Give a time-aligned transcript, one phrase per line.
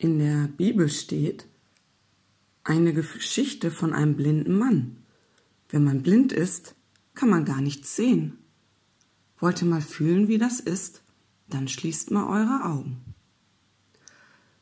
[0.00, 1.48] In der Bibel steht
[2.62, 4.98] eine Geschichte von einem blinden Mann.
[5.70, 6.76] Wenn man blind ist,
[7.16, 8.38] kann man gar nichts sehen.
[9.38, 11.02] Wollt ihr mal fühlen, wie das ist?
[11.48, 13.00] Dann schließt mal eure Augen.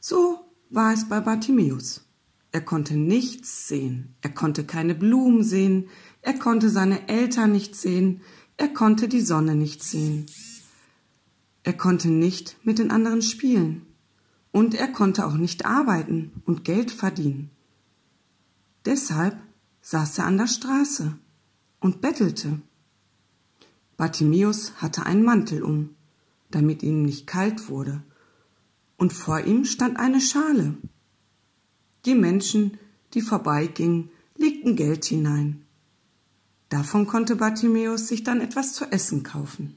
[0.00, 2.04] So war es bei Bartimäus.
[2.50, 5.88] Er konnte nichts sehen, er konnte keine Blumen sehen,
[6.22, 8.22] er konnte seine Eltern nicht sehen,
[8.56, 10.26] er konnte die Sonne nicht sehen.
[11.62, 13.86] Er konnte nicht mit den anderen spielen
[14.52, 17.50] und er konnte auch nicht arbeiten und Geld verdienen.
[18.84, 19.36] Deshalb
[19.82, 21.16] saß er an der Straße
[21.80, 22.60] und bettelte.
[23.96, 25.90] Bartimäus hatte einen Mantel um,
[26.50, 28.02] damit ihm nicht kalt wurde,
[28.96, 30.76] und vor ihm stand eine Schale.
[32.04, 32.78] Die Menschen,
[33.14, 35.64] die vorbeigingen, legten Geld hinein.
[36.70, 39.76] Davon konnte Bartimäus sich dann etwas zu essen kaufen.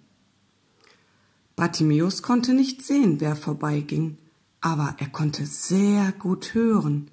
[1.55, 4.17] Bartimäus konnte nicht sehen, wer vorbeiging,
[4.63, 7.11] aber er konnte sehr gut hören.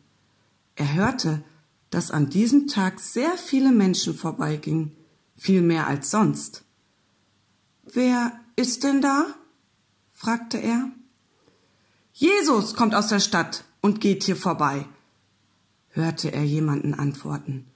[0.77, 1.43] Er hörte,
[1.91, 4.93] dass an diesem Tag sehr viele Menschen vorbeigingen,
[5.35, 6.63] viel mehr als sonst.
[7.83, 9.27] Wer ist denn da?
[10.13, 10.93] fragte er.
[12.13, 14.87] Jesus kommt aus der Stadt und geht hier vorbei,
[15.89, 17.67] hörte er jemanden antworten.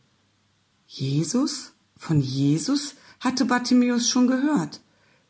[0.86, 1.72] Jesus?
[1.96, 4.82] Von Jesus hatte Bartimäus schon gehört.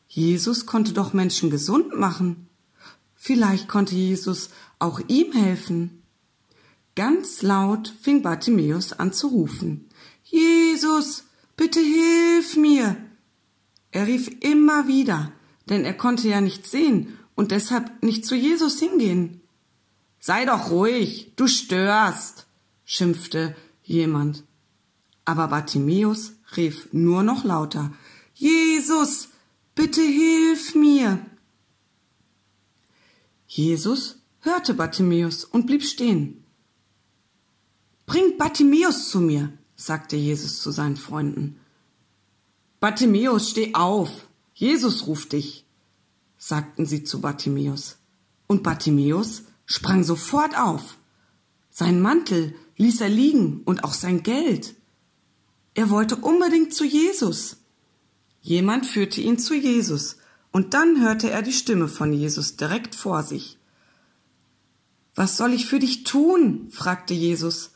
[0.06, 2.48] Jesus konnte doch Menschen gesund machen.
[3.26, 6.02] Vielleicht konnte Jesus auch ihm helfen.
[6.94, 9.88] Ganz laut fing Bartimäus an zu rufen.
[10.24, 11.24] Jesus,
[11.56, 12.98] bitte hilf mir.
[13.92, 15.32] Er rief immer wieder,
[15.70, 19.40] denn er konnte ja nicht sehen und deshalb nicht zu Jesus hingehen.
[20.20, 22.46] Sei doch ruhig, du störst,
[22.84, 24.44] schimpfte jemand.
[25.24, 27.90] Aber Bartimäus rief nur noch lauter
[28.34, 29.30] Jesus,
[29.74, 31.24] bitte hilf mir.
[33.56, 36.42] Jesus hörte Bartimäus und blieb stehen.
[38.04, 41.60] Bringt Bartimäus zu mir, sagte Jesus zu seinen Freunden.
[42.80, 44.10] Bartimäus, steh auf,
[44.54, 45.64] Jesus ruft dich,
[46.36, 47.98] sagten sie zu Bartimäus.
[48.48, 50.98] Und Bartimäus sprang sofort auf.
[51.70, 54.74] Sein Mantel ließ er liegen und auch sein Geld.
[55.74, 57.58] Er wollte unbedingt zu Jesus.
[58.40, 60.16] Jemand führte ihn zu Jesus,
[60.54, 63.58] und dann hörte er die Stimme von Jesus direkt vor sich.
[65.16, 66.68] Was soll ich für dich tun?
[66.70, 67.72] fragte Jesus.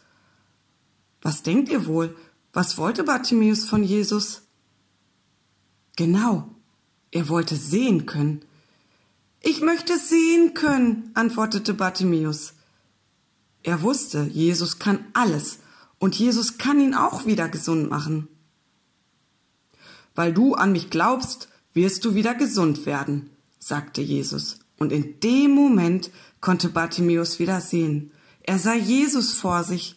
[1.20, 2.16] Was denkt ihr wohl?
[2.52, 4.42] Was wollte Bartimäus von Jesus?
[5.96, 6.54] Genau,
[7.10, 8.42] er wollte sehen können.
[9.40, 12.52] Ich möchte sehen können, antwortete Bartimäus.
[13.64, 15.58] Er wusste, Jesus kann alles
[15.98, 18.28] und Jesus kann ihn auch wieder gesund machen.
[20.14, 23.30] Weil du an mich glaubst, wirst du wieder gesund werden,
[23.60, 24.58] sagte Jesus.
[24.78, 28.10] Und in dem Moment konnte Bartimäus wieder sehen.
[28.42, 29.94] Er sah Jesus vor sich.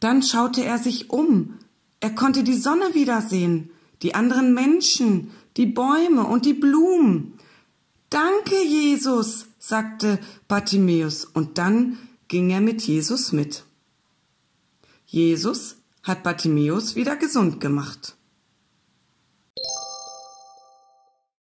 [0.00, 1.58] Dann schaute er sich um.
[2.00, 3.70] Er konnte die Sonne wiedersehen,
[4.02, 7.34] die anderen Menschen, die Bäume und die Blumen.
[8.10, 11.96] Danke, Jesus, sagte Bartimäus, und dann
[12.26, 13.64] ging er mit Jesus mit.
[15.06, 18.16] Jesus hat Bartimäus wieder gesund gemacht.